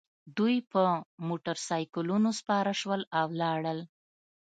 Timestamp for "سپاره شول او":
2.39-3.27